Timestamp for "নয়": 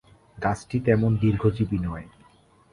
1.77-2.05